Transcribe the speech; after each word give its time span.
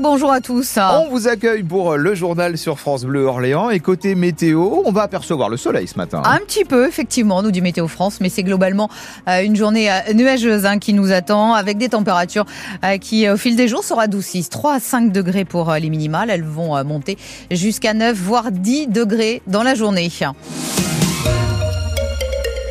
Bonjour 0.00 0.32
à 0.32 0.40
tous. 0.40 0.78
On 0.78 1.10
vous 1.10 1.28
accueille 1.28 1.62
pour 1.62 1.98
le 1.98 2.14
journal 2.14 2.56
sur 2.56 2.78
France 2.80 3.04
Bleu 3.04 3.26
Orléans 3.26 3.68
et 3.68 3.78
côté 3.78 4.14
météo, 4.14 4.80
on 4.86 4.90
va 4.90 5.02
apercevoir 5.02 5.50
le 5.50 5.58
soleil 5.58 5.86
ce 5.86 5.98
matin. 5.98 6.22
Un 6.24 6.38
petit 6.38 6.64
peu, 6.64 6.88
effectivement, 6.88 7.42
nous 7.42 7.50
dit 7.50 7.60
Météo 7.60 7.88
France, 7.88 8.18
mais 8.22 8.30
c'est 8.30 8.42
globalement 8.42 8.88
euh, 9.28 9.42
une 9.42 9.54
journée 9.54 9.92
euh, 9.92 10.14
nuageuse 10.14 10.64
hein, 10.64 10.78
qui 10.78 10.94
nous 10.94 11.12
attend 11.12 11.52
avec 11.52 11.76
des 11.76 11.90
températures 11.90 12.46
euh, 12.86 12.96
qui, 12.96 13.28
au 13.28 13.36
fil 13.36 13.54
des 13.54 13.68
jours, 13.68 13.84
se 13.84 13.92
radoucissent. 13.92 14.48
3 14.48 14.76
à 14.76 14.80
5 14.80 15.12
degrés 15.12 15.44
pour 15.44 15.70
les 15.70 15.90
minimales, 15.90 16.30
elles 16.30 16.42
vont 16.42 16.82
monter 16.84 17.18
jusqu'à 17.50 17.92
9 17.92 18.16
voire 18.16 18.50
10 18.50 18.86
degrés 18.86 19.42
dans 19.46 19.62
la 19.62 19.74
journée. 19.74 20.08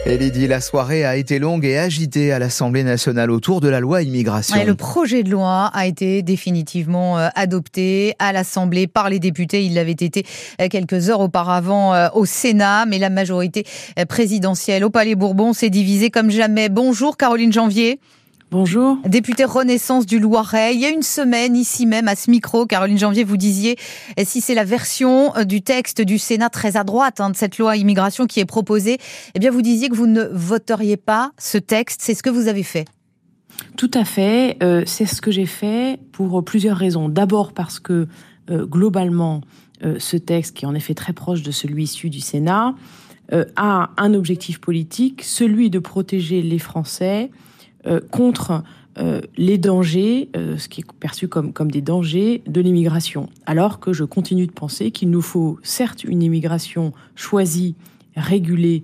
Et 0.08 0.18
Lydie, 0.18 0.48
la 0.48 0.62
soirée 0.62 1.06
a 1.06 1.16
été 1.16 1.38
longue 1.38 1.64
et 1.64 1.78
agitée 1.78 2.32
à 2.32 2.40
l'Assemblée 2.40 2.84
nationale 2.84 3.30
autour 3.30 3.62
de 3.62 3.70
la 3.70 3.80
loi 3.80 4.02
immigration. 4.02 4.56
le 4.66 4.74
projet 4.74 5.22
de 5.22 5.30
loi 5.30 5.70
a 5.72 5.86
été 5.86 6.24
définitivement 6.24 7.20
euh, 7.20 7.30
adopté 7.36 8.16
à 8.18 8.34
l'Assemblée 8.34 8.88
par 8.88 9.12
les 9.12 9.20
députés. 9.20 9.64
Il 9.64 9.76
l'avait 9.76 9.92
été 9.92 10.26
euh, 10.60 10.70
quelques 10.70 11.12
heures 11.12 11.20
auparavant 11.20 11.94
euh, 11.94 12.08
au 12.16 12.26
Sénat, 12.26 12.88
mais 12.88 12.98
la 12.98 13.12
majorité 13.12 13.64
présidentielle 14.10 14.84
au 14.84 14.90
Palais 14.90 15.14
Bourbon 15.14 15.54
s'est 15.54 15.70
divisée 15.70 16.10
comme 16.10 16.32
jamais. 16.32 16.70
Bonjour 16.70 17.16
Caroline 17.16 17.54
Janvier. 17.54 18.00
Bonjour. 18.52 18.98
Députée 19.06 19.46
Renaissance 19.46 20.06
du 20.06 20.20
Loiret. 20.20 20.76
Il 20.76 20.82
y 20.82 20.86
a 20.86 20.90
une 20.90 21.04
semaine, 21.04 21.56
ici 21.56 21.86
même, 21.86 22.10
à 22.10 22.18
ce 22.18 22.30
micro, 22.30 22.66
Caroline 22.66 22.98
Janvier, 22.98 23.24
vous 23.24 23.38
disiez, 23.38 23.78
eh, 24.18 24.26
si 24.26 24.42
c'est 24.42 24.56
la 24.56 24.66
version 24.66 25.34
euh, 25.38 25.46
du 25.46 25.62
texte 25.62 26.02
du 26.02 26.18
Sénat 26.18 26.50
très 26.50 26.76
à 26.76 26.84
droite 26.84 27.22
hein, 27.22 27.30
de 27.30 27.38
cette 27.38 27.58
loi 27.58 27.78
immigration 27.78 28.28
qui 28.28 28.42
est 28.42 28.46
proposée, 28.46 28.98
eh 29.36 29.40
bien, 29.40 29.52
vous 29.52 29.62
disiez 29.62 29.88
que 29.88 29.96
vous 29.96 30.06
ne 30.06 30.24
voteriez 30.34 30.98
pas 30.98 31.32
ce 31.38 31.58
texte. 31.58 32.02
C'est 32.02 32.14
ce 32.14 32.24
que 32.24 32.30
vous 32.30 32.50
avez 32.50 32.64
fait. 32.64 32.84
Tout 33.78 33.92
à 33.94 34.04
fait. 34.04 34.58
Euh, 34.62 34.84
c'est 34.86 35.06
ce 35.06 35.22
que 35.22 35.32
j'ai 35.32 35.46
fait 35.46 35.98
pour 36.12 36.44
plusieurs 36.44 36.76
raisons. 36.76 37.08
D'abord 37.08 37.54
parce 37.54 37.80
que, 37.80 38.10
euh, 38.50 38.66
globalement, 38.66 39.40
ce 39.98 40.18
texte, 40.18 40.58
qui 40.58 40.66
est 40.66 40.68
en 40.68 40.76
effet 40.76 40.94
très 40.94 41.14
proche 41.14 41.42
de 41.42 41.52
celui 41.52 41.86
issu 41.86 42.10
du 42.10 42.20
Sénat, 42.20 42.76
a 43.56 43.90
un 43.98 44.14
objectif 44.14 44.60
politique, 44.60 45.24
celui 45.24 45.72
de 45.72 45.80
protéger 45.80 46.44
les 46.44 46.60
Français 46.60 47.32
euh, 47.32 47.38
contre 48.10 48.64
euh, 48.98 49.22
les 49.38 49.58
dangers, 49.58 50.30
euh, 50.36 50.58
ce 50.58 50.68
qui 50.68 50.82
est 50.82 50.86
perçu 51.00 51.30
comme, 51.30 51.54
comme 51.54 51.72
des 51.72 51.82
dangers 51.82 52.42
de 52.46 52.60
l'immigration. 52.60 53.30
Alors 53.46 53.80
que 53.80 53.94
je 53.94 54.04
continue 54.04 54.48
de 54.48 54.52
penser 54.52 54.92
qu'il 54.92 55.10
nous 55.10 55.22
faut 55.22 55.60
certes 55.64 56.04
une 56.04 56.22
immigration 56.22 56.92
choisie, 57.16 57.76
régulée, 58.18 58.84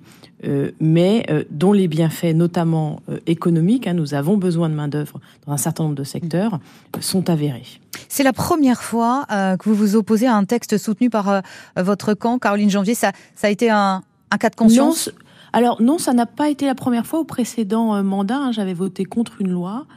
mais 0.80 1.26
dont 1.50 1.74
les 1.74 1.90
bienfaits, 1.90 2.34
notamment 2.34 3.02
économiques, 3.26 3.88
hein, 3.88 3.94
nous 3.94 4.14
avons 4.14 4.38
besoin 4.38 4.70
de 4.70 4.76
main-d'œuvre 4.76 5.20
dans 5.46 5.52
un 5.52 5.58
certain 5.58 5.84
nombre 5.84 5.96
de 5.96 6.04
secteurs, 6.06 6.60
sont 7.02 7.30
avérés. 7.30 7.66
C'est 8.08 8.24
la 8.24 8.32
première 8.32 8.84
fois 8.84 9.26
que 9.28 9.68
vous 9.68 9.76
vous 9.76 9.96
opposez 9.98 10.28
à 10.28 10.36
un 10.36 10.46
texte 10.46 10.78
soutenu 10.78 11.10
par 11.10 11.42
votre 11.76 12.14
camp, 12.14 12.40
Caroline 12.40 12.70
Janvier. 12.70 12.94
Ça, 12.96 13.12
ça 13.36 13.48
a 13.48 13.50
été 13.50 13.70
un, 13.70 14.04
un 14.32 14.38
cas 14.38 14.50
de 14.50 14.56
conscience? 14.56 15.10
Alors 15.58 15.82
non, 15.82 15.98
ça 15.98 16.14
n'a 16.14 16.28
pas 16.28 16.52
été 16.52 16.68
la 16.68 16.76
première 16.76 17.08
fois. 17.08 17.18
Au 17.18 17.24
précédent 17.24 17.96
euh, 17.96 18.04
mandat, 18.04 18.38
hein, 18.38 18.52
j'avais 18.52 18.76
voté 18.76 19.06
contre 19.06 19.42
une 19.42 19.50
loi, 19.50 19.88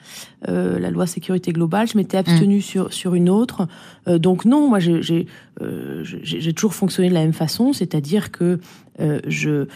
euh, 0.49 0.79
la 0.79 0.89
loi 0.89 1.07
sécurité 1.07 1.53
globale. 1.53 1.87
Je 1.87 1.99
m'étais 1.99 2.17
abstenue 2.17 2.61
mm. 2.61 2.63
sur 2.63 2.93
sur 2.95 3.15
une 3.15 3.29
autre. 3.29 3.69
Euh, 4.09 4.17
donc 4.17 4.47
non, 4.47 4.71
moi 4.71 4.79
j'ai 4.79 5.27
j'ai 6.23 6.53
toujours 6.55 6.73
fonctionné 6.73 7.11
de 7.11 7.15
la 7.15 7.21
même 7.21 7.35
façon, 7.35 7.75
c'est-à-dire 7.75 8.33
que 8.33 8.59
je 9.27 9.67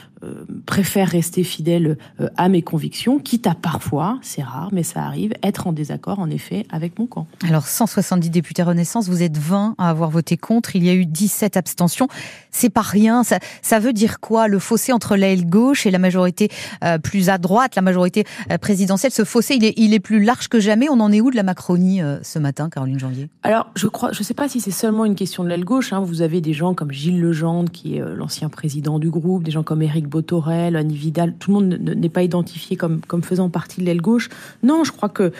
préfère 0.66 1.08
rester 1.08 1.44
fidèle 1.44 1.98
à 2.36 2.48
mes 2.48 2.62
convictions, 2.62 3.18
quitte 3.18 3.46
à 3.46 3.54
parfois, 3.54 4.18
c'est 4.22 4.42
rare, 4.42 4.70
mais 4.72 4.82
ça 4.82 5.02
arrive, 5.02 5.32
être 5.42 5.66
en 5.66 5.72
désaccord 5.72 6.18
en 6.18 6.30
effet 6.30 6.66
avec 6.70 6.98
mon 6.98 7.06
camp. 7.06 7.26
Alors 7.46 7.66
170 7.66 8.30
députés 8.30 8.62
Renaissance, 8.62 9.08
vous 9.08 9.22
êtes 9.22 9.36
20 9.36 9.74
à 9.78 9.90
avoir 9.90 10.10
voté 10.10 10.36
contre. 10.36 10.76
Il 10.76 10.84
y 10.84 10.90
a 10.90 10.94
eu 10.94 11.06
17 11.06 11.56
abstentions. 11.56 12.08
C'est 12.50 12.70
pas 12.70 12.82
rien. 12.82 13.24
Ça, 13.24 13.38
ça 13.62 13.78
veut 13.78 13.92
dire 13.92 14.20
quoi 14.20 14.48
Le 14.48 14.58
fossé 14.58 14.92
entre 14.92 15.16
l'aile 15.16 15.46
gauche 15.46 15.86
et 15.86 15.90
la 15.90 15.98
majorité 15.98 16.48
euh, 16.82 16.98
plus 16.98 17.28
à 17.28 17.38
droite, 17.38 17.76
la 17.76 17.82
majorité 17.82 18.24
euh, 18.50 18.58
présidentielle, 18.58 19.12
ce 19.12 19.24
fossé, 19.24 19.54
il 19.56 19.64
est, 19.64 19.74
il 19.76 19.94
est 19.94 20.00
plus 20.00 20.22
large 20.22 20.48
que 20.48 20.60
jamais. 20.60 20.88
On 20.88 21.00
en 21.00 21.12
est 21.12 21.20
où 21.20 21.30
de 21.30 21.36
la 21.36 21.42
Macronie 21.42 22.02
euh, 22.02 22.18
ce 22.22 22.38
matin, 22.38 22.68
Caroline 22.70 22.98
Janvier? 22.98 23.28
Alors, 23.42 23.70
je 23.74 23.86
crois, 23.86 24.12
je 24.12 24.22
sais 24.22 24.34
pas 24.34 24.48
si 24.48 24.60
c'est 24.60 24.70
seulement 24.70 25.04
une 25.04 25.14
question 25.14 25.44
de 25.44 25.48
l'aile 25.48 25.64
gauche. 25.64 25.92
Hein. 25.92 26.00
Vous 26.00 26.22
avez 26.22 26.40
des 26.40 26.52
gens 26.52 26.74
comme 26.74 26.92
Gilles 26.92 27.20
Legendre, 27.20 27.70
qui 27.70 27.96
est 27.96 28.02
l'ancien 28.14 28.48
président 28.48 28.98
du 28.98 29.10
des 29.42 29.50
gens 29.50 29.62
comme 29.62 29.82
Éric 29.82 30.08
Botorel, 30.08 30.76
Annie 30.76 30.96
Vidal. 30.96 31.34
Tout 31.38 31.50
le 31.50 31.54
monde 31.54 31.78
n'est 31.96 32.08
pas 32.08 32.22
identifié 32.22 32.76
comme, 32.76 33.00
faisant 33.22 33.48
partie 33.48 33.80
de 33.80 33.86
l'aile 33.86 34.00
gauche. 34.00 34.28
Non, 34.62 34.84
je 34.84 34.92
crois 34.92 35.08
que 35.08 35.32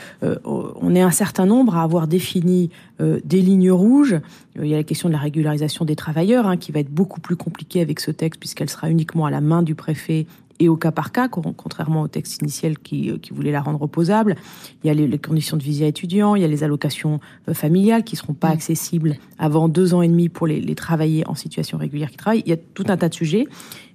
on 0.45 0.95
est 0.95 1.03
un 1.03 1.11
certain 1.11 1.47
nombre 1.47 1.77
à 1.77 1.83
avoir 1.83 2.07
défini 2.07 2.71
des 3.01 3.41
lignes 3.41 3.73
rouges. 3.73 4.21
Il 4.57 4.67
y 4.67 4.75
a 4.75 4.77
la 4.77 4.85
question 4.85 5.09
de 5.09 5.15
la 5.15 5.19
régularisation 5.19 5.85
des 5.85 5.97
travailleurs, 5.97 6.47
hein, 6.47 6.57
qui 6.57 6.73
va 6.73 6.81
être 6.81 6.91
beaucoup 6.91 7.21
plus 7.21 7.37
compliquée 7.37 7.81
avec 7.81 8.01
ce 8.01 8.11
texte, 8.11 8.41
puisqu'elle 8.41 8.71
sera 8.71 8.89
uniquement 8.91 9.27
à 9.27 9.31
la 9.31 9.41
main 9.41 9.63
du 9.63 9.75
préfet 9.75 10.27
et 10.61 10.69
au 10.69 10.77
cas 10.77 10.93
par 10.93 11.13
cas, 11.13 11.29
contrairement 11.29 12.03
au 12.03 12.09
texte 12.09 12.41
initial 12.41 12.79
qui, 12.79 13.11
euh, 13.11 13.19
qui 13.19 13.33
voulait 13.33 13.53
la 13.53 13.61
rendre 13.61 13.83
opposable. 13.83 14.37
Il 14.83 14.87
y 14.87 14.91
a 14.91 14.95
les, 14.95 15.19
conditions 15.19 15.57
de 15.57 15.63
visa 15.63 15.87
étudiants, 15.87 16.35
il 16.35 16.43
y 16.43 16.45
a 16.45 16.49
les 16.49 16.63
allocations 16.63 17.21
euh, 17.49 17.55
familiales 17.55 18.05
qui 18.05 18.17
seront 18.17 18.35
pas 18.35 18.51
mm. 18.51 18.53
accessibles 18.53 19.17
avant 19.39 19.69
deux 19.69 19.95
ans 19.95 20.03
et 20.03 20.09
demi 20.09 20.29
pour 20.29 20.47
les, 20.47 20.61
les 20.61 20.75
travailler 20.75 21.27
en 21.27 21.35
situation 21.35 21.79
régulière 21.79 22.11
qui 22.11 22.17
travaillent. 22.17 22.43
Il 22.47 22.51
y 22.51 22.55
a 22.55 22.57
tout 22.57 22.85
un 22.89 22.97
tas 22.97 23.09
de 23.09 23.15
sujets 23.15 23.47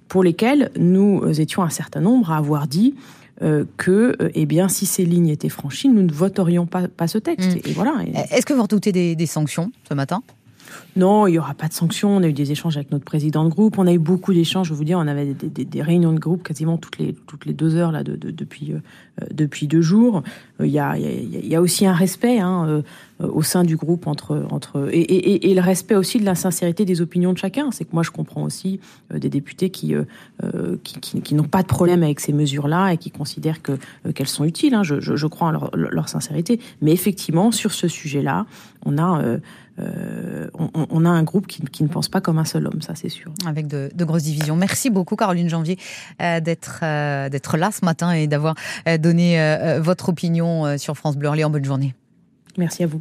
pour 0.08 0.22
lesquels 0.22 0.70
nous 0.76 1.22
euh, 1.22 1.32
étions 1.32 1.62
un 1.62 1.70
certain 1.70 2.00
nombre 2.00 2.30
à 2.30 2.36
avoir 2.36 2.66
dit 2.66 2.94
que, 3.78 4.18
eh 4.34 4.44
bien, 4.44 4.68
si 4.68 4.84
ces 4.84 5.06
lignes 5.06 5.30
étaient 5.30 5.48
franchies, 5.48 5.88
nous 5.88 6.02
ne 6.02 6.12
voterions 6.12 6.66
pas, 6.66 6.88
pas 6.88 7.08
ce 7.08 7.16
texte. 7.16 7.56
Mm. 7.56 7.70
Et, 7.70 7.72
voilà. 7.72 7.94
Est-ce 8.30 8.44
que 8.44 8.52
vous 8.52 8.60
redoutez 8.60 8.92
des, 8.92 9.16
des 9.16 9.24
sanctions 9.24 9.72
ce 9.88 9.94
matin? 9.94 10.22
Non, 10.96 11.26
il 11.26 11.32
n'y 11.32 11.38
aura 11.38 11.54
pas 11.54 11.68
de 11.68 11.72
sanctions. 11.72 12.16
On 12.16 12.22
a 12.22 12.28
eu 12.28 12.32
des 12.32 12.52
échanges 12.52 12.76
avec 12.76 12.90
notre 12.90 13.04
président 13.04 13.44
de 13.44 13.50
groupe. 13.50 13.78
On 13.78 13.86
a 13.86 13.92
eu 13.92 13.98
beaucoup 13.98 14.34
d'échanges. 14.34 14.68
Je 14.68 14.74
vous 14.74 14.84
dire, 14.84 14.98
on 14.98 15.06
avait 15.06 15.34
des, 15.34 15.82
réunions 15.82 16.12
de 16.12 16.18
groupe 16.18 16.42
quasiment 16.42 16.76
toutes 16.76 16.98
les 16.98 17.14
toutes 17.26 17.46
les 17.46 17.52
deux 17.52 17.76
heures 17.76 17.92
là 17.92 18.02
de, 18.04 18.16
depuis 18.16 18.72
euh, 18.72 18.78
depuis 19.32 19.66
deux 19.66 19.82
jours. 19.82 20.22
Euh, 20.60 20.66
il 20.66 20.72
y 20.72 20.78
a, 20.78 20.96
il 20.98 21.46
y 21.46 21.54
a 21.54 21.60
aussi 21.60 21.86
un 21.86 21.92
respect 21.92 22.38
hein, 22.38 22.66
euh, 23.20 23.28
au 23.28 23.42
sein 23.42 23.64
du 23.64 23.76
groupe 23.76 24.06
entre 24.06 24.46
entre 24.50 24.88
et, 24.92 25.50
et, 25.50 25.54
le 25.54 25.60
respect 25.60 25.94
aussi 25.94 26.18
de 26.18 26.24
la 26.24 26.34
sincérité 26.34 26.84
des 26.84 27.00
opinions 27.00 27.32
de 27.32 27.38
chacun. 27.38 27.70
C'est 27.70 27.84
que 27.84 27.92
moi 27.92 28.02
je 28.02 28.10
comprends 28.10 28.42
aussi 28.42 28.80
des 29.14 29.28
députés 29.28 29.70
qui 29.70 29.94
qui, 30.82 31.20
qui, 31.20 31.34
n'ont 31.34 31.44
pas 31.44 31.62
de 31.62 31.66
problème 31.66 32.02
avec 32.02 32.20
ces 32.20 32.32
mesures-là 32.32 32.92
et 32.92 32.98
qui 32.98 33.10
considèrent 33.10 33.62
que 33.62 33.72
qu'elles 34.14 34.28
sont 34.28 34.44
utiles. 34.44 34.74
Hein. 34.74 34.82
Je, 34.82 35.00
je, 35.00 35.26
crois 35.26 35.48
en 35.48 35.70
leur, 35.74 36.08
sincérité. 36.08 36.60
Mais 36.80 36.92
effectivement, 36.92 37.50
sur 37.52 37.72
ce 37.72 37.88
sujet-là, 37.88 38.46
on 38.84 38.98
a 38.98 39.22
euh, 39.80 40.48
on, 40.54 41.04
a 41.04 41.08
un 41.08 41.22
groupe 41.22 41.46
qui, 41.46 41.82
ne 41.82 41.88
pense 41.88 42.08
pas 42.08 42.20
comme 42.20 42.38
un 42.38 42.44
seul 42.44 42.66
homme, 42.66 42.82
ça 42.82 42.94
c'est 42.94 43.08
sûr. 43.08 43.32
Avec 43.46 43.66
de, 43.66 43.90
grosses 44.04 44.24
divisions. 44.24 44.56
Merci 44.56 44.90
beaucoup 44.90 45.16
Caroline 45.16 45.48
Janvier 45.48 45.78
euh, 46.20 46.40
d'être 46.40 46.80
euh, 46.82 47.28
d'être 47.28 47.56
là 47.56 47.70
ce 47.70 47.84
matin 47.84 48.12
et 48.12 48.26
d'avoir 48.26 48.54
donné 48.98 49.78
votre 49.80 50.10
opinion 50.10 50.78
sur 50.78 50.96
France 50.96 51.16
Bleu 51.16 51.28
Orléans. 51.28 51.50
Bonne 51.50 51.64
journée. 51.64 51.94
Merci 52.56 52.82
à 52.84 52.86
vous. 52.86 53.00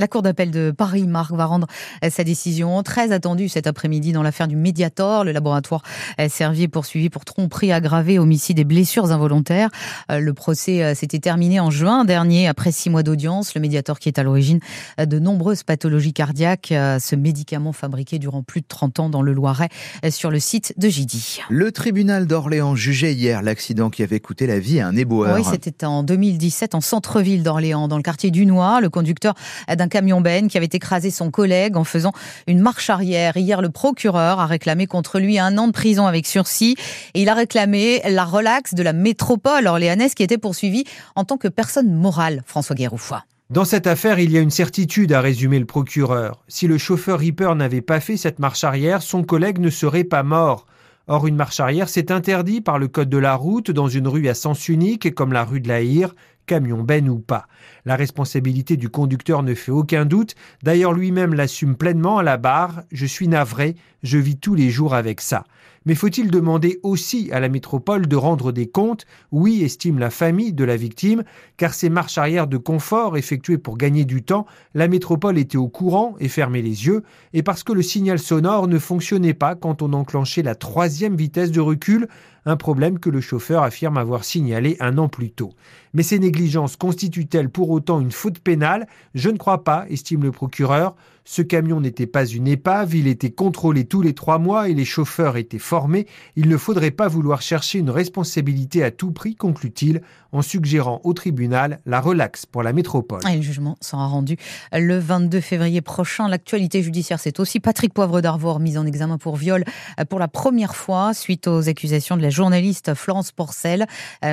La 0.00 0.08
Cour 0.08 0.22
d'appel 0.22 0.50
de 0.50 0.70
Paris, 0.70 1.06
Marc, 1.06 1.30
va 1.32 1.44
rendre 1.44 1.66
euh, 2.02 2.08
sa 2.08 2.24
décision 2.24 2.82
très 2.82 3.12
attendue 3.12 3.50
cet 3.50 3.66
après-midi 3.66 4.12
dans 4.12 4.22
l'affaire 4.22 4.48
du 4.48 4.56
Mediator, 4.56 5.24
le 5.24 5.32
laboratoire 5.32 5.82
euh, 6.18 6.26
servi 6.30 6.62
et 6.62 6.68
poursuivi 6.68 7.10
pour 7.10 7.26
tromperie 7.26 7.70
aggravée, 7.70 8.18
homicide 8.18 8.58
et 8.58 8.64
blessures 8.64 9.12
involontaires. 9.12 9.68
Euh, 10.10 10.18
le 10.18 10.32
procès 10.32 10.94
s'était 10.94 11.18
terminé 11.18 11.60
en 11.60 11.70
juin 11.70 12.06
dernier 12.06 12.48
après 12.48 12.72
six 12.72 12.88
mois 12.88 13.02
d'audience. 13.02 13.54
Le 13.54 13.60
Mediator 13.60 13.98
qui 13.98 14.08
est 14.08 14.18
à 14.18 14.22
l'origine 14.22 14.60
de 14.98 15.18
nombreuses 15.18 15.64
pathologies 15.64 16.14
cardiaques, 16.14 16.68
ce 16.70 17.14
médicament 17.14 17.72
fabriqué 17.72 18.18
durant 18.18 18.42
plus 18.42 18.62
de 18.62 18.66
30 18.66 19.00
ans 19.00 19.10
dans 19.10 19.20
le 19.20 19.34
Loiret 19.34 19.68
sur 20.08 20.30
le 20.30 20.40
site 20.40 20.72
de 20.78 20.88
Gidi. 20.88 21.40
Le 21.50 21.72
tribunal 21.72 22.26
d'Orléans 22.26 22.74
jugeait 22.74 23.12
hier 23.12 23.42
l'accident 23.42 23.90
qui 23.90 24.02
avait 24.02 24.20
coûté 24.20 24.46
la 24.46 24.60
vie 24.60 24.80
à 24.80 24.88
un 24.88 24.96
éboueur. 24.96 25.36
Oui, 25.36 25.42
c'était 25.44 25.84
en 25.84 26.02
2017 26.02 26.74
en 26.74 26.80
centre-ville 26.80 27.42
d'Orléans, 27.42 27.86
dans 27.86 27.98
le 27.98 28.02
quartier 28.02 28.30
du 28.30 28.46
Noir. 28.46 28.80
Le 28.80 28.88
conducteur 28.88 29.34
d'un 29.68 29.89
camion 29.90 30.22
Ben 30.22 30.48
qui 30.48 30.56
avait 30.56 30.70
écrasé 30.72 31.10
son 31.10 31.30
collègue 31.30 31.76
en 31.76 31.84
faisant 31.84 32.12
une 32.46 32.60
marche 32.60 32.88
arrière. 32.88 33.36
Hier, 33.36 33.60
le 33.60 33.68
procureur 33.68 34.40
a 34.40 34.46
réclamé 34.46 34.86
contre 34.86 35.20
lui 35.20 35.38
un 35.38 35.58
an 35.58 35.66
de 35.66 35.72
prison 35.72 36.06
avec 36.06 36.26
sursis 36.26 36.76
et 37.12 37.20
il 37.20 37.28
a 37.28 37.34
réclamé 37.34 38.00
la 38.08 38.24
relaxe 38.24 38.72
de 38.72 38.82
la 38.82 38.94
métropole 38.94 39.66
orléanaise 39.66 40.14
qui 40.14 40.22
était 40.22 40.38
poursuivie 40.38 40.84
en 41.14 41.24
tant 41.24 41.36
que 41.36 41.48
personne 41.48 41.92
morale, 41.92 42.42
François 42.46 42.74
Guérouffoy. 42.74 43.22
Dans 43.50 43.64
cette 43.64 43.88
affaire, 43.88 44.20
il 44.20 44.30
y 44.30 44.38
a 44.38 44.40
une 44.40 44.50
certitude, 44.50 45.12
a 45.12 45.20
résumé 45.20 45.58
le 45.58 45.66
procureur. 45.66 46.44
Si 46.46 46.68
le 46.68 46.78
chauffeur 46.78 47.18
Reaper 47.18 47.56
n'avait 47.56 47.80
pas 47.80 47.98
fait 47.98 48.16
cette 48.16 48.38
marche 48.38 48.62
arrière, 48.62 49.02
son 49.02 49.24
collègue 49.24 49.58
ne 49.58 49.70
serait 49.70 50.04
pas 50.04 50.22
mort. 50.22 50.66
Or, 51.08 51.26
une 51.26 51.34
marche 51.34 51.58
arrière, 51.58 51.88
c'est 51.88 52.12
interdit 52.12 52.60
par 52.60 52.78
le 52.78 52.86
code 52.86 53.08
de 53.08 53.18
la 53.18 53.34
route 53.34 53.72
dans 53.72 53.88
une 53.88 54.06
rue 54.06 54.28
à 54.28 54.34
sens 54.34 54.68
unique, 54.68 55.12
comme 55.16 55.32
la 55.32 55.44
rue 55.44 55.60
de 55.60 55.66
la 55.66 55.82
Hire, 55.82 56.14
camion 56.50 56.82
ben 56.82 57.08
ou 57.08 57.20
pas. 57.20 57.46
La 57.84 57.94
responsabilité 57.94 58.76
du 58.76 58.88
conducteur 58.88 59.44
ne 59.44 59.54
fait 59.54 59.70
aucun 59.70 60.04
doute. 60.04 60.34
D'ailleurs, 60.64 60.92
lui-même 60.92 61.32
l'assume 61.32 61.76
pleinement 61.76 62.18
à 62.18 62.24
la 62.24 62.38
barre. 62.38 62.82
Je 62.90 63.06
suis 63.06 63.28
navré, 63.28 63.76
je 64.02 64.18
vis 64.18 64.36
tous 64.36 64.54
les 64.54 64.70
jours 64.70 64.94
avec 64.94 65.20
ça. 65.20 65.44
Mais 65.86 65.94
faut-il 65.94 66.30
demander 66.30 66.78
aussi 66.82 67.30
à 67.32 67.40
la 67.40 67.48
métropole 67.48 68.06
de 68.06 68.16
rendre 68.16 68.52
des 68.52 68.66
comptes? 68.66 69.06
Oui, 69.32 69.62
estime 69.62 69.98
la 69.98 70.10
famille 70.10 70.52
de 70.52 70.64
la 70.64 70.76
victime, 70.76 71.24
car 71.56 71.72
ces 71.72 71.88
marches 71.88 72.18
arrière 72.18 72.46
de 72.46 72.58
confort 72.58 73.16
effectuées 73.16 73.56
pour 73.56 73.78
gagner 73.78 74.04
du 74.04 74.22
temps, 74.22 74.44
la 74.74 74.88
métropole 74.88 75.38
était 75.38 75.56
au 75.56 75.68
courant 75.68 76.16
et 76.20 76.28
fermait 76.28 76.60
les 76.60 76.86
yeux, 76.86 77.02
et 77.32 77.42
parce 77.42 77.62
que 77.62 77.72
le 77.72 77.80
signal 77.82 78.18
sonore 78.18 78.68
ne 78.68 78.78
fonctionnait 78.78 79.32
pas 79.32 79.54
quand 79.54 79.80
on 79.80 79.94
enclenchait 79.94 80.42
la 80.42 80.54
troisième 80.54 81.16
vitesse 81.16 81.50
de 81.50 81.60
recul, 81.60 82.08
un 82.44 82.56
problème 82.56 82.98
que 82.98 83.10
le 83.10 83.20
chauffeur 83.20 83.62
affirme 83.62 83.96
avoir 83.96 84.24
signalé 84.24 84.76
un 84.80 84.98
an 84.98 85.08
plus 85.08 85.30
tôt. 85.30 85.52
Mais 85.92 86.02
ces 86.02 86.18
négligences 86.18 86.76
constituent-elles 86.76 87.50
pour 87.50 87.70
autant 87.70 88.00
une 88.00 88.12
faute 88.12 88.38
pénale? 88.38 88.86
Je 89.14 89.30
ne 89.30 89.38
crois 89.38 89.64
pas, 89.64 89.86
estime 89.88 90.22
le 90.22 90.30
procureur. 90.30 90.94
Ce 91.24 91.42
camion 91.42 91.80
n'était 91.80 92.06
pas 92.06 92.26
une 92.26 92.48
épave, 92.48 92.94
il 92.94 93.06
était 93.06 93.30
contrôlé 93.30 93.84
tous 93.84 94.02
les 94.02 94.14
trois 94.14 94.38
mois 94.38 94.68
et 94.68 94.74
les 94.74 94.84
chauffeurs 94.84 95.36
étaient 95.36 95.58
formés. 95.58 96.06
Il 96.36 96.48
ne 96.48 96.56
faudrait 96.56 96.90
pas 96.90 97.08
vouloir 97.08 97.42
chercher 97.42 97.78
une 97.78 97.90
responsabilité 97.90 98.82
à 98.82 98.90
tout 98.90 99.12
prix, 99.12 99.34
conclut-il, 99.34 100.02
en 100.32 100.42
suggérant 100.42 101.00
au 101.04 101.12
tribunal 101.12 101.80
la 101.86 102.00
relaxe 102.00 102.46
pour 102.46 102.62
la 102.62 102.72
métropole. 102.72 103.20
Et 103.28 103.36
le 103.36 103.42
jugement 103.42 103.76
sera 103.80 104.06
rendu 104.06 104.36
le 104.72 104.98
22 104.98 105.40
février 105.40 105.80
prochain. 105.80 106.28
L'actualité 106.28 106.82
judiciaire, 106.82 107.18
c'est 107.20 107.40
aussi 107.40 107.60
Patrick 107.60 107.92
Poivre 107.92 108.20
d'Arvor 108.20 108.60
mis 108.60 108.78
en 108.78 108.86
examen 108.86 109.18
pour 109.18 109.36
viol 109.36 109.64
pour 110.08 110.18
la 110.18 110.28
première 110.28 110.76
fois 110.76 111.14
suite 111.14 111.48
aux 111.48 111.68
accusations 111.68 112.16
de 112.16 112.22
la 112.22 112.30
journaliste 112.30 112.94
Florence 112.94 113.32
Porcel 113.32 113.86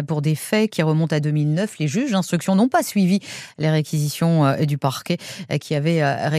pour 0.08 0.22
des 0.22 0.36
faits 0.36 0.70
qui 0.70 0.84
remontent 0.84 1.16
à 1.16 1.20
2009. 1.20 1.80
Les 1.80 1.88
juges 1.88 2.12
d'instruction 2.12 2.56
n'ont 2.56 2.70
pas 2.70 2.84
suivi 2.84 3.20
les 3.58 3.70
réquisitions 3.70 4.46
euh, 4.46 4.66
du 4.66 4.78
parquet 4.78 5.18
euh, 5.52 5.58
qui 5.58 5.76
avait 5.76 6.02
euh, 6.02 6.30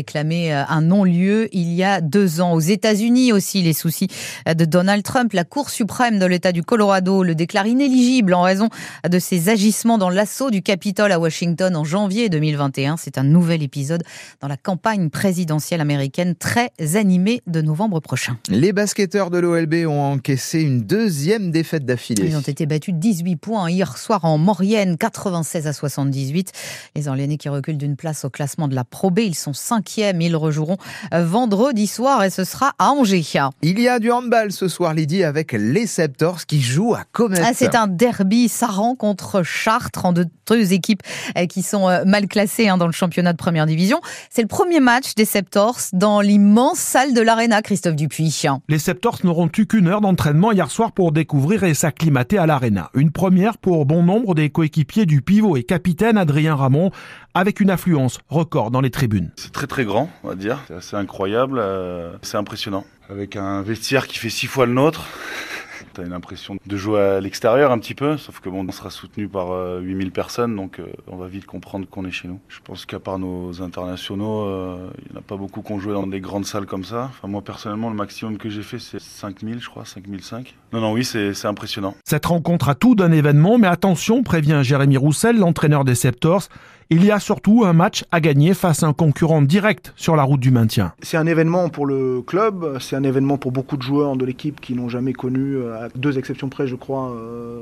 réclamé 0.49 0.65
un 0.69 0.81
non-lieu 0.81 1.49
il 1.53 1.73
y 1.73 1.83
a 1.85 2.01
deux 2.01 2.41
ans. 2.41 2.53
Aux 2.53 2.61
États-Unis 2.61 3.33
aussi, 3.33 3.63
les 3.63 3.73
soucis 3.73 4.09
de 4.47 4.65
Donald 4.65 5.03
Trump. 5.03 5.33
La 5.33 5.45
Cour 5.45 5.71
suprême 5.71 6.19
de 6.19 6.27
l'État 6.27 6.53
du 6.53 6.63
Colorado 6.63 7.23
le 7.23 7.35
déclare 7.35 7.67
inéligible 7.67 8.35
en 8.35 8.43
raison 8.43 8.69
de 9.09 9.19
ses 9.19 9.49
agissements 9.49 9.99
dans 9.99 10.11
l'assaut 10.11 10.51
du 10.51 10.63
Capitole 10.63 11.13
à 11.13 11.19
Washington 11.19 11.75
en 11.77 11.85
janvier 11.85 12.29
2021. 12.29 12.97
C'est 12.97 13.19
un 13.19 13.25
nouvel 13.25 13.63
épisode 13.63 14.03
dans 14.41 14.49
la 14.49 14.57
campagne 14.57 15.11
présidentielle 15.11 15.81
américaine 15.81 16.35
très 16.35 16.71
animée 16.95 17.43
de 17.47 17.61
novembre 17.61 18.01
prochain. 18.01 18.37
Les 18.49 18.73
basketteurs 18.73 19.31
de 19.31 19.39
l'OLB 19.39 19.87
ont 19.87 20.13
encaissé 20.13 20.61
une 20.61 20.83
deuxième 20.83 21.51
défaite 21.51 21.85
d'affilée. 21.85 22.27
Ils 22.27 22.37
ont 22.37 22.41
été 22.41 22.67
battus 22.67 22.95
18 22.95 23.37
points 23.37 23.71
hier 23.71 23.97
soir 23.97 24.25
en 24.25 24.39
Maurienne, 24.39 24.97
96 24.97 25.67
à 25.67 25.73
78. 25.73 26.53
Les 26.97 27.09
Orléanais 27.09 27.37
qui 27.37 27.49
reculent 27.49 27.79
d'une 27.79 27.97
place 27.97 28.25
au 28.25 28.31
classement 28.31 28.69
de 28.69 28.75
la 28.75 28.85
Pro 28.85 29.11
B, 29.11 29.21
ils 29.21 29.35
sont 29.35 29.53
cinquièmes. 29.53 30.21
Ils 30.29 30.37
rejoueront 30.37 30.77
vendredi 31.13 31.87
soir 31.87 32.23
et 32.23 32.31
ce 32.31 32.45
sera 32.45 32.75
à 32.79 32.91
Angers. 32.91 33.19
Il 33.63 33.81
y 33.81 33.89
a 33.89 33.99
du 33.99 34.13
handball 34.13 34.53
ce 34.53 34.69
soir, 34.69 34.95
Lydie, 34.95 35.25
avec 35.25 35.53
les 35.53 35.87
Septors 35.87 36.47
qui 36.47 36.61
jouent 36.61 36.95
à 36.95 37.05
Comet. 37.11 37.41
Ah, 37.43 37.51
c'est 37.55 37.75
un 37.75 37.87
derby 37.87 38.49
Saran 38.49 38.95
contre 38.95 39.43
Chartres 39.43 40.05
en 40.05 40.13
deux 40.13 40.73
équipes 40.73 41.03
euh, 41.37 41.47
qui 41.47 41.63
sont 41.63 41.89
euh, 41.89 42.05
mal 42.05 42.27
classées 42.29 42.69
hein, 42.69 42.79
dans 42.79 42.87
le 42.87 42.93
championnat 42.93 43.33
de 43.33 43.37
première 43.37 43.67
division. 43.67 44.01
C'est 44.31 44.43
le 44.43 44.49
premier 44.49 44.81
match 44.81 45.15
des 45.15 45.25
Septors 45.25 45.79
dans 45.93 46.21
l'immense 46.21 46.79
salle 46.79 47.15
de 47.15 47.21
l'Arena, 47.21 47.63
Christophe 47.63 47.97
Dupuis. 47.97 48.45
Les 48.69 48.79
Septors 48.79 49.19
n'auront 49.25 49.51
eu 49.57 49.67
qu'une 49.67 49.89
heure 49.89 50.01
d'entraînement 50.01 50.53
hier 50.53 50.71
soir 50.71 50.93
pour 50.93 51.13
découvrir 51.13 51.65
et 51.65 51.75
s'acclimater 51.75 52.39
à 52.39 52.47
l'Arena. 52.47 52.91
Une 52.95 53.11
première 53.11 53.59
pour 53.59 53.85
bon 53.87 54.03
nombre 54.03 54.35
des 54.35 54.51
coéquipiers 54.51 55.07
du 55.07 55.23
pivot 55.23 55.57
et 55.57 55.65
capitaine 55.65 56.17
Adrien 56.17 56.55
Ramon, 56.55 56.91
avec 57.35 57.61
une 57.61 57.71
affluence 57.71 58.19
record 58.29 58.71
dans 58.71 58.81
les 58.81 58.91
tribunes. 58.91 59.31
C'est 59.37 59.53
très 59.53 59.67
très 59.67 59.85
grand, 59.85 60.09
on 60.23 60.29
va 60.29 60.35
dire. 60.35 60.59
C'est 60.69 60.75
assez 60.75 60.97
incroyable, 60.97 61.59
euh, 61.59 62.13
c'est 62.23 62.37
impressionnant. 62.37 62.85
Avec 63.11 63.37
un 63.37 63.63
vestiaire 63.63 64.07
qui 64.07 64.19
fait 64.19 64.31
six 64.31 64.47
fois 64.47 64.67
le 64.67 64.73
nôtre. 64.73 65.07
T'as 65.95 66.05
une 66.05 66.13
impression 66.13 66.57
de 66.65 66.77
jouer 66.77 67.01
à 67.01 67.21
l'extérieur 67.21 67.73
un 67.73 67.79
petit 67.79 67.95
peu, 67.95 68.17
sauf 68.17 68.41
que 68.41 68.49
bon, 68.49 68.67
on 68.69 68.73
sera 68.73 68.91
soutenu 68.91 69.29
par 69.29 69.49
8000 69.81 70.11
personnes, 70.11 70.55
donc 70.55 70.81
euh, 70.81 70.87
on 71.07 71.17
va 71.17 71.27
vite 71.27 71.47
comprendre 71.47 71.87
qu'on 71.89 72.05
est 72.05 72.11
chez 72.11 72.29
nous. 72.29 72.41
Je 72.49 72.59
pense 72.63 72.85
qu'à 72.85 72.99
part 72.99 73.19
nos 73.19 73.63
internationaux, 73.63 74.45
euh, 74.47 74.91
il 74.99 75.13
n'y 75.13 75.17
en 75.17 75.21
a 75.21 75.23
pas 75.23 75.37
beaucoup 75.37 75.63
qui 75.63 75.73
ont 75.73 75.79
joué 75.79 75.95
dans 75.95 76.07
des 76.07 76.21
grandes 76.21 76.47
salles 76.47 76.67
comme 76.67 76.85
ça. 76.85 77.11
Enfin, 77.11 77.29
moi 77.29 77.43
personnellement, 77.43 77.91
le 77.91 77.97
maximum 77.97 78.39
que 78.39 78.49
j'ai 78.49 78.63
fait, 78.63 78.79
c'est 78.79 79.01
5000, 79.01 79.61
je 79.61 79.69
crois, 79.69 79.85
5005. 79.85 80.55
Non, 80.73 80.81
non, 80.81 80.93
oui, 80.93 81.05
c'est 81.05 81.47
impressionnant. 81.47 81.95
Cette 82.05 82.27
rencontre 82.27 82.69
a 82.69 82.75
tout 82.75 82.95
d'un 82.95 83.13
événement, 83.13 83.59
mais 83.59 83.69
attention, 83.69 84.23
prévient 84.23 84.61
Jérémy 84.63 84.97
Roussel, 84.97 85.39
l'entraîneur 85.39 85.85
des 85.85 85.95
Septors. 85.95 86.49
Il 86.91 87.05
y 87.05 87.11
a 87.11 87.21
surtout 87.21 87.65
un 87.67 87.75
match 87.75 88.07
à 88.11 88.19
gagner 88.19 88.55
face 88.55 88.83
à 88.83 88.87
un 88.87 88.95
concurrent 88.95 89.43
direct 89.43 89.93
sur 89.95 90.17
la 90.17 90.23
route 90.23 90.41
du 90.41 90.51
maintien. 90.51 90.95
C'est 91.03 91.19
un 91.19 91.27
événement 91.27 91.69
pour 91.69 91.85
le 91.85 92.23
club, 92.23 92.79
c'est 92.81 92.97
un 92.97 93.03
événement 93.03 93.37
pour 93.37 93.53
beaucoup 93.53 93.77
de 93.77 93.83
joueurs 93.83 94.17
de 94.17 94.25
l'équipe 94.25 94.59
qui 94.59 94.73
n'ont 94.73 94.89
jamais 94.89 95.13
connu, 95.13 95.63
à 95.67 95.91
deux 95.95 96.19
exceptions 96.19 96.49
près 96.49 96.67
je 96.67 96.77
crois, 96.77 97.11
euh, 97.11 97.61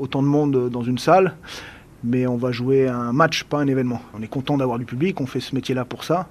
autant 0.00 0.20
de 0.20 0.26
monde 0.26 0.68
dans 0.68 0.82
une 0.82 0.98
salle. 0.98 1.36
Mais 2.02 2.26
on 2.26 2.36
va 2.36 2.50
jouer 2.50 2.88
un 2.88 3.12
match, 3.12 3.44
pas 3.44 3.58
un 3.58 3.68
événement. 3.68 4.02
On 4.18 4.22
est 4.22 4.26
content 4.26 4.56
d'avoir 4.56 4.80
du 4.80 4.84
public, 4.84 5.20
on 5.20 5.26
fait 5.26 5.38
ce 5.38 5.54
métier-là 5.54 5.84
pour 5.84 6.02
ça. 6.02 6.26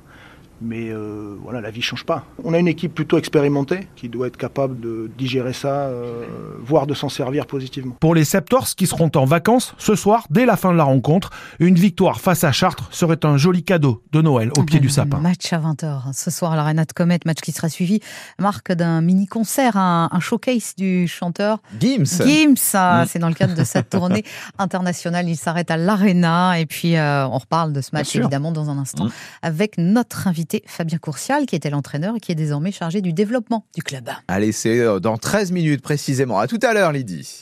Mais 0.62 0.90
euh, 0.90 1.36
voilà, 1.42 1.62
la 1.62 1.69
vie 1.69 1.81
change 1.81 2.06
pas. 2.06 2.25
On 2.44 2.54
a 2.54 2.60
une 2.60 2.68
équipe 2.68 2.94
plutôt 2.94 3.18
expérimentée 3.18 3.88
qui 3.96 4.10
doit 4.10 4.28
être 4.28 4.38
capable 4.38 4.80
de 4.80 5.12
digérer 5.18 5.54
ça, 5.54 5.88
euh, 5.88 6.25
voire 6.60 6.88
de 6.88 6.94
s'en 6.94 7.10
servir 7.10 7.46
positivement. 7.46 7.96
Pour 8.00 8.16
les 8.16 8.24
Septors 8.24 8.68
qui 8.75 8.88
seront 8.88 9.12
en 9.16 9.25
vacances 9.25 9.75
ce 9.78 9.96
soir, 9.96 10.25
dès 10.30 10.46
la 10.46 10.56
fin 10.56 10.72
de 10.72 10.78
la 10.78 10.84
rencontre, 10.84 11.30
une 11.60 11.75
victoire 11.75 12.22
face 12.22 12.44
à 12.44 12.52
Chartres 12.52 12.88
serait 12.92 13.25
un 13.25 13.38
joli 13.38 13.63
cadeau 13.63 14.04
de 14.12 14.22
Noël 14.22 14.52
au 14.57 14.63
pied 14.63 14.80
du 14.80 14.90
sapin. 14.90 15.19
Match 15.19 15.52
à 15.52 15.60
20h 15.60 16.13
ce 16.13 16.31
soir 16.31 16.54
à 16.54 16.56
l'Arena 16.56 16.86
de 16.86 16.94
Comet, 16.94 17.19
match 17.25 17.40
qui 17.42 17.51
sera 17.51 17.69
suivi, 17.69 18.00
marque 18.40 18.72
d'un 18.72 19.01
mini-concert, 19.01 19.78
un, 19.78 20.10
un, 20.12 20.19
showcase 20.19 20.75
du 20.78 21.08
chanteur 21.08 21.60
Gims. 21.80 22.06
Gims, 22.06 22.54
mm. 22.54 23.06
c'est 23.08 23.19
dans 23.19 23.28
le 23.28 23.34
cadre 23.34 23.56
de 23.56 23.63
cette 23.63 23.90
tournée 23.90 24.24
internationale. 24.58 25.28
Il 25.28 25.36
s'arrête 25.36 25.69
à 25.69 25.78
l'Arena 25.78 26.60
et 26.60 26.66
puis 26.66 26.96
euh, 26.96 27.28
on 27.28 27.38
reparle 27.38 27.74
de 27.74 27.81
ce 27.81 27.90
match 27.94 28.16
évidemment 28.16 28.51
dans 28.51 28.69
un 28.69 28.78
instant 28.78 29.06
mm. 29.06 29.12
avec 29.42 29.78
notre 29.78 30.28
invité 30.28 30.45
Fabien 30.66 30.98
Courcial, 30.98 31.46
qui 31.46 31.56
était 31.56 31.70
l'entraîneur 31.70 32.16
et 32.16 32.20
qui 32.20 32.32
est 32.32 32.36
désormais 32.36 32.72
chargé 32.72 33.02
du 33.02 33.14
développement 33.14 33.66
du 33.76 33.84
club. 33.84 34.10
Allez, 34.28 34.52
c'est 34.52 34.80
euh, 34.80 35.00
dans 35.00 35.18
13 35.18 35.52
minutes 35.52 35.82
précisément. 35.82 36.40
À 36.40 36.48
tout 36.48 36.60
à 36.62 36.74
l'heure, 36.74 36.92
Lydie. 36.92 37.42